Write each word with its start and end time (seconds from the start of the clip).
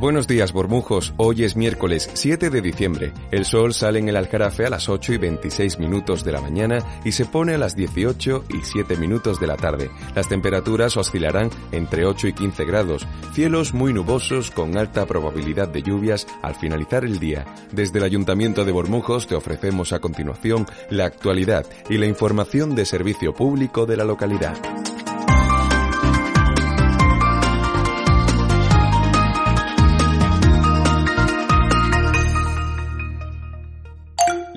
Buenos 0.00 0.28
días, 0.28 0.52
Bormujos. 0.52 1.12
Hoy 1.16 1.42
es 1.42 1.56
miércoles 1.56 2.08
7 2.14 2.50
de 2.50 2.60
diciembre. 2.60 3.12
El 3.32 3.44
sol 3.44 3.74
sale 3.74 3.98
en 3.98 4.08
el 4.08 4.14
Alcarafe 4.14 4.64
a 4.64 4.70
las 4.70 4.88
8 4.88 5.14
y 5.14 5.18
26 5.18 5.80
minutos 5.80 6.22
de 6.22 6.30
la 6.30 6.40
mañana 6.40 6.78
y 7.04 7.10
se 7.10 7.24
pone 7.24 7.54
a 7.54 7.58
las 7.58 7.74
18 7.74 8.44
y 8.48 8.64
7 8.64 8.96
minutos 8.96 9.40
de 9.40 9.48
la 9.48 9.56
tarde. 9.56 9.90
Las 10.14 10.28
temperaturas 10.28 10.96
oscilarán 10.96 11.50
entre 11.72 12.06
8 12.06 12.28
y 12.28 12.32
15 12.32 12.64
grados. 12.64 13.08
Cielos 13.34 13.74
muy 13.74 13.92
nubosos 13.92 14.52
con 14.52 14.78
alta 14.78 15.04
probabilidad 15.04 15.66
de 15.66 15.82
lluvias 15.82 16.28
al 16.42 16.54
finalizar 16.54 17.04
el 17.04 17.18
día. 17.18 17.44
Desde 17.72 17.98
el 17.98 18.04
Ayuntamiento 18.04 18.64
de 18.64 18.70
Bormujos 18.70 19.26
te 19.26 19.34
ofrecemos 19.34 19.92
a 19.92 19.98
continuación 19.98 20.64
la 20.90 21.06
actualidad 21.06 21.66
y 21.90 21.98
la 21.98 22.06
información 22.06 22.76
de 22.76 22.84
servicio 22.84 23.34
público 23.34 23.84
de 23.84 23.96
la 23.96 24.04
localidad. 24.04 24.56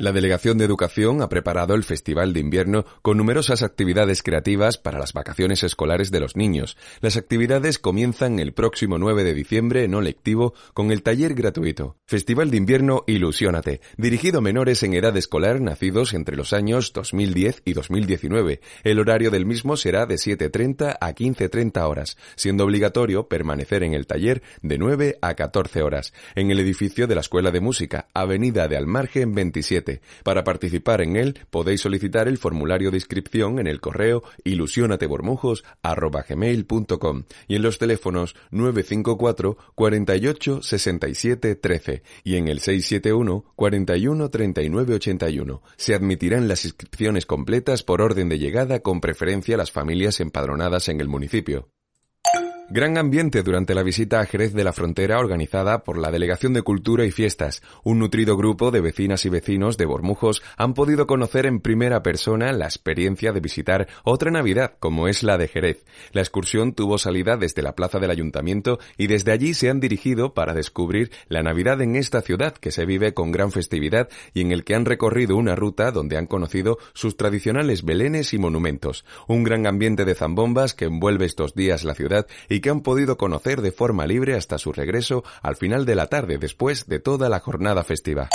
La 0.00 0.12
Delegación 0.12 0.56
de 0.56 0.64
Educación 0.64 1.20
ha 1.20 1.28
preparado 1.28 1.74
el 1.74 1.84
Festival 1.84 2.32
de 2.32 2.40
Invierno 2.40 2.86
con 3.02 3.18
numerosas 3.18 3.62
actividades 3.62 4.22
creativas 4.22 4.78
para 4.78 4.98
las 4.98 5.12
vacaciones 5.12 5.62
escolares 5.62 6.10
de 6.10 6.20
los 6.20 6.36
niños. 6.36 6.78
Las 7.02 7.18
actividades 7.18 7.78
comienzan 7.78 8.38
el 8.38 8.54
próximo 8.54 8.96
9 8.96 9.24
de 9.24 9.34
diciembre 9.34 9.86
no 9.88 10.00
lectivo 10.00 10.54
con 10.72 10.90
el 10.90 11.02
taller 11.02 11.34
gratuito. 11.34 11.98
Festival 12.06 12.50
de 12.50 12.56
Invierno 12.56 13.04
Ilusiónate, 13.06 13.82
dirigido 13.98 14.38
a 14.38 14.40
menores 14.40 14.82
en 14.84 14.94
edad 14.94 15.14
escolar 15.18 15.60
nacidos 15.60 16.14
entre 16.14 16.34
los 16.34 16.54
años 16.54 16.94
2010 16.94 17.60
y 17.66 17.74
2019. 17.74 18.62
El 18.84 19.00
horario 19.00 19.30
del 19.30 19.44
mismo 19.44 19.76
será 19.76 20.06
de 20.06 20.14
7.30 20.14 20.96
a 20.98 21.12
15.30 21.12 21.78
horas, 21.86 22.16
siendo 22.36 22.64
obligatorio 22.64 23.28
permanecer 23.28 23.82
en 23.82 23.92
el 23.92 24.06
taller 24.06 24.40
de 24.62 24.78
9 24.78 25.18
a 25.20 25.34
14 25.34 25.82
horas, 25.82 26.14
en 26.36 26.50
el 26.50 26.58
edificio 26.58 27.06
de 27.06 27.16
la 27.16 27.20
Escuela 27.20 27.50
de 27.50 27.60
Música, 27.60 28.08
Avenida 28.14 28.66
de 28.66 28.78
Almargen 28.78 29.34
27 29.34 29.89
para 30.22 30.44
participar 30.44 31.00
en 31.00 31.16
él 31.16 31.40
podéis 31.50 31.80
solicitar 31.80 32.28
el 32.28 32.36
formulario 32.38 32.90
de 32.90 32.98
inscripción 32.98 33.58
en 33.58 33.66
el 33.66 33.80
correo 33.80 34.22
ilusionatebormujos.com 34.44 37.24
y 37.48 37.56
en 37.56 37.62
los 37.62 37.78
teléfonos 37.78 38.36
954 38.50 39.56
48 39.74 40.62
67 40.62 41.56
13 41.56 42.02
y 42.24 42.36
en 42.36 42.48
el 42.48 42.60
671 42.60 43.44
41 43.56 44.30
39 44.30 44.94
81. 44.94 45.62
Se 45.76 45.94
admitirán 45.94 46.48
las 46.48 46.64
inscripciones 46.64 47.26
completas 47.26 47.82
por 47.82 48.02
orden 48.02 48.28
de 48.28 48.38
llegada 48.38 48.80
con 48.80 49.00
preferencia 49.00 49.54
a 49.54 49.58
las 49.58 49.72
familias 49.72 50.20
empadronadas 50.20 50.88
en 50.88 51.00
el 51.00 51.08
municipio. 51.08 51.68
Gran 52.72 52.98
ambiente 52.98 53.42
durante 53.42 53.74
la 53.74 53.82
visita 53.82 54.20
a 54.20 54.26
Jerez 54.26 54.52
de 54.52 54.62
la 54.62 54.72
Frontera 54.72 55.18
organizada 55.18 55.82
por 55.82 55.98
la 55.98 56.12
Delegación 56.12 56.52
de 56.52 56.62
Cultura 56.62 57.04
y 57.04 57.10
Fiestas. 57.10 57.62
Un 57.82 57.98
nutrido 57.98 58.36
grupo 58.36 58.70
de 58.70 58.80
vecinas 58.80 59.26
y 59.26 59.28
vecinos 59.28 59.76
de 59.76 59.86
Bormujos 59.86 60.40
han 60.56 60.74
podido 60.74 61.08
conocer 61.08 61.46
en 61.46 61.58
primera 61.58 62.04
persona 62.04 62.52
la 62.52 62.66
experiencia 62.66 63.32
de 63.32 63.40
visitar 63.40 63.88
otra 64.04 64.30
Navidad 64.30 64.74
como 64.78 65.08
es 65.08 65.24
la 65.24 65.36
de 65.36 65.48
Jerez. 65.48 65.84
La 66.12 66.20
excursión 66.20 66.72
tuvo 66.72 66.98
salida 66.98 67.36
desde 67.36 67.60
la 67.60 67.74
plaza 67.74 67.98
del 67.98 68.12
ayuntamiento 68.12 68.78
y 68.96 69.08
desde 69.08 69.32
allí 69.32 69.52
se 69.52 69.68
han 69.68 69.80
dirigido 69.80 70.32
para 70.32 70.54
descubrir 70.54 71.10
la 71.26 71.42
Navidad 71.42 71.82
en 71.82 71.96
esta 71.96 72.20
ciudad 72.20 72.54
que 72.54 72.70
se 72.70 72.86
vive 72.86 73.14
con 73.14 73.32
gran 73.32 73.50
festividad 73.50 74.08
y 74.32 74.42
en 74.42 74.52
el 74.52 74.62
que 74.62 74.76
han 74.76 74.84
recorrido 74.84 75.36
una 75.36 75.56
ruta 75.56 75.90
donde 75.90 76.16
han 76.16 76.28
conocido 76.28 76.78
sus 76.94 77.16
tradicionales 77.16 77.84
belenes 77.84 78.32
y 78.32 78.38
monumentos. 78.38 79.04
Un 79.26 79.42
gran 79.42 79.66
ambiente 79.66 80.04
de 80.04 80.14
zambombas 80.14 80.72
que 80.72 80.84
envuelve 80.84 81.26
estos 81.26 81.56
días 81.56 81.82
la 81.82 81.96
ciudad 81.96 82.28
y 82.48 82.59
que 82.60 82.70
han 82.70 82.80
podido 82.80 83.16
conocer 83.16 83.60
de 83.60 83.72
forma 83.72 84.06
libre 84.06 84.34
hasta 84.34 84.58
su 84.58 84.72
regreso 84.72 85.24
al 85.42 85.56
final 85.56 85.86
de 85.86 85.94
la 85.94 86.06
tarde 86.06 86.38
después 86.38 86.86
de 86.86 87.00
toda 87.00 87.28
la 87.28 87.40
jornada 87.40 87.84
festiva. 87.84 88.28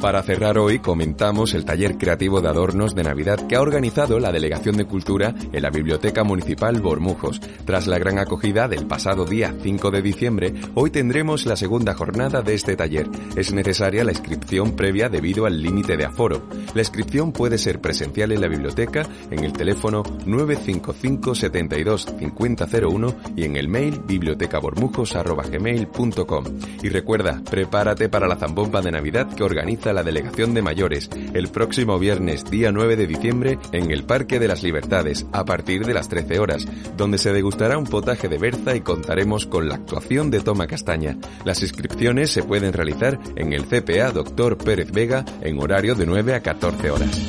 Para 0.00 0.22
cerrar 0.22 0.56
hoy 0.56 0.78
comentamos 0.78 1.52
el 1.52 1.66
taller 1.66 1.98
creativo 1.98 2.40
de 2.40 2.48
adornos 2.48 2.94
de 2.94 3.04
Navidad 3.04 3.46
que 3.46 3.56
ha 3.56 3.60
organizado 3.60 4.18
la 4.18 4.32
Delegación 4.32 4.78
de 4.78 4.86
Cultura 4.86 5.34
en 5.52 5.62
la 5.62 5.68
Biblioteca 5.68 6.24
Municipal 6.24 6.80
Bormujos. 6.80 7.38
Tras 7.66 7.86
la 7.86 7.98
gran 7.98 8.18
acogida 8.18 8.66
del 8.66 8.86
pasado 8.86 9.26
día 9.26 9.54
5 9.62 9.90
de 9.90 10.00
diciembre, 10.00 10.54
hoy 10.74 10.90
tendremos 10.90 11.44
la 11.44 11.54
segunda 11.54 11.92
jornada 11.92 12.40
de 12.40 12.54
este 12.54 12.76
taller. 12.76 13.10
Es 13.36 13.52
necesaria 13.52 14.02
la 14.02 14.12
inscripción 14.12 14.74
previa 14.74 15.10
debido 15.10 15.44
al 15.44 15.62
límite 15.62 15.98
de 15.98 16.06
aforo. 16.06 16.48
La 16.74 16.80
inscripción 16.80 17.32
puede 17.32 17.58
ser 17.58 17.82
presencial 17.82 18.32
en 18.32 18.40
la 18.40 18.48
biblioteca 18.48 19.06
en 19.30 19.44
el 19.44 19.52
teléfono 19.52 20.02
955 20.24 21.34
72 21.34 22.06
5001 22.18 23.16
y 23.36 23.44
en 23.44 23.56
el 23.56 23.68
mail 23.68 24.00
bibliotecabormujos.com. 24.06 26.44
Y 26.82 26.88
recuerda, 26.88 27.42
prepárate 27.50 28.08
para 28.08 28.26
la 28.26 28.36
zambomba 28.36 28.80
de 28.80 28.92
Navidad 28.92 29.34
que 29.34 29.42
organiza 29.42 29.89
la 29.92 30.02
Delegación 30.02 30.54
de 30.54 30.62
Mayores 30.62 31.10
el 31.34 31.48
próximo 31.48 31.98
viernes 31.98 32.44
día 32.50 32.72
9 32.72 32.96
de 32.96 33.06
diciembre 33.06 33.58
en 33.72 33.90
el 33.90 34.04
Parque 34.04 34.38
de 34.38 34.48
las 34.48 34.62
Libertades 34.62 35.26
a 35.32 35.44
partir 35.44 35.84
de 35.84 35.94
las 35.94 36.08
13 36.08 36.38
horas, 36.38 36.66
donde 36.96 37.18
se 37.18 37.32
degustará 37.32 37.78
un 37.78 37.86
potaje 37.86 38.28
de 38.28 38.38
berza 38.38 38.74
y 38.74 38.80
contaremos 38.80 39.46
con 39.46 39.68
la 39.68 39.76
actuación 39.76 40.30
de 40.30 40.40
Toma 40.40 40.66
Castaña. 40.66 41.16
Las 41.44 41.62
inscripciones 41.62 42.30
se 42.30 42.42
pueden 42.42 42.72
realizar 42.72 43.18
en 43.36 43.52
el 43.52 43.66
CPA 43.66 44.12
Dr. 44.12 44.56
Pérez 44.58 44.90
Vega 44.92 45.24
en 45.40 45.60
horario 45.60 45.94
de 45.94 46.06
9 46.06 46.34
a 46.34 46.40
14 46.40 46.90
horas. 46.90 47.26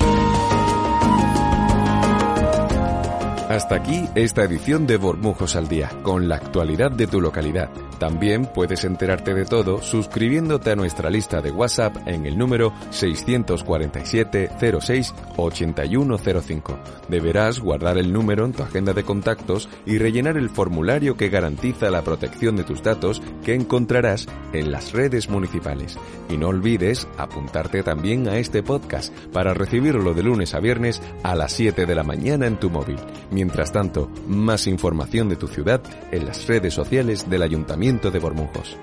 Hasta 3.52 3.76
aquí 3.76 4.08
esta 4.16 4.44
edición 4.44 4.88
de 4.88 4.96
Bormujos 4.96 5.58
al 5.58 5.68
Día, 5.68 5.90
con 6.04 6.30
la 6.30 6.36
actualidad 6.36 6.90
de 6.90 7.06
tu 7.06 7.20
localidad. 7.20 7.70
También 8.02 8.48
puedes 8.48 8.84
enterarte 8.84 9.36
de 9.36 9.46
todo 9.46 9.80
suscribiéndote 9.80 10.72
a 10.72 10.76
nuestra 10.76 11.12
lista 11.12 11.40
de 11.40 11.52
WhatsApp 11.52 11.98
en 12.08 12.26
el 12.26 12.36
número 12.36 12.74
647 12.90 14.50
06 14.82 15.14
8105. 15.38 16.80
Deberás 17.10 17.60
guardar 17.60 18.00
el 18.00 18.12
número 18.12 18.46
en 18.46 18.54
tu 18.54 18.64
agenda 18.64 18.94
de 18.94 19.04
contactos 19.04 19.70
y 19.86 20.00
rellenar 20.00 20.36
el 20.38 20.50
formulario 20.50 21.16
que 21.16 21.30
garantiza 21.30 21.92
la 21.92 22.02
protección 22.02 22.56
de 22.56 22.64
tus 22.64 22.82
datos 22.82 23.22
que 23.46 23.54
encontrarás 23.54 24.28
en 24.52 24.72
las 24.72 24.94
redes 24.94 25.30
municipales. 25.30 26.00
Y 26.28 26.38
no 26.38 26.48
olvides 26.48 27.08
apuntarte 27.20 27.84
también 27.84 28.28
a 28.28 28.40
este 28.40 28.64
podcast 28.64 29.14
para 29.32 29.54
recibirlo 29.54 30.16
de 30.16 30.24
lunes 30.24 30.56
a 30.56 30.60
viernes 30.60 31.04
a 31.22 31.36
las 31.36 31.52
7 31.52 31.86
de 31.86 31.94
la 31.94 32.04
mañana 32.04 32.48
en 32.48 32.60
tu 32.60 32.72
móvil. 32.72 32.98
Mientras 33.30 33.72
tanto, 33.72 34.10
más 34.28 34.66
información 34.66 35.30
de 35.30 35.36
tu 35.36 35.48
ciudad 35.48 35.84
en 36.12 36.26
las 36.26 36.48
redes 36.48 36.74
sociales 36.74 37.30
del 37.30 37.44
Ayuntamiento 37.92 38.10
de 38.10 38.20
Bormujos. 38.20 38.78